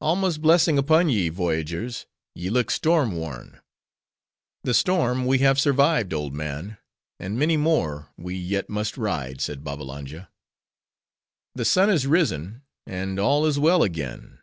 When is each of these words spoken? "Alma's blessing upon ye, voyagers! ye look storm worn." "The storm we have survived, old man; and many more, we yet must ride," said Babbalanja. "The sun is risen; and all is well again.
"Alma's 0.00 0.38
blessing 0.38 0.78
upon 0.78 1.08
ye, 1.08 1.28
voyagers! 1.28 2.06
ye 2.36 2.50
look 2.50 2.70
storm 2.70 3.16
worn." 3.16 3.58
"The 4.62 4.72
storm 4.72 5.26
we 5.26 5.40
have 5.40 5.58
survived, 5.58 6.14
old 6.14 6.32
man; 6.36 6.78
and 7.18 7.36
many 7.36 7.56
more, 7.56 8.10
we 8.16 8.36
yet 8.36 8.70
must 8.70 8.96
ride," 8.96 9.40
said 9.40 9.64
Babbalanja. 9.64 10.30
"The 11.56 11.64
sun 11.64 11.90
is 11.90 12.06
risen; 12.06 12.62
and 12.86 13.18
all 13.18 13.44
is 13.44 13.58
well 13.58 13.82
again. 13.82 14.38